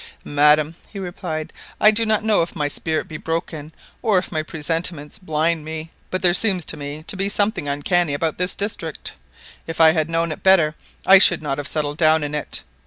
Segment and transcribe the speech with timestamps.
[0.25, 4.41] "Madam," he replied, "I do not know if my spirit be broken, or if my
[4.41, 9.11] presentiments blind me, but there seems to me to be something uncanny about this district.
[9.67, 10.73] If I had known it better
[11.05, 12.63] I should not have settled down in it.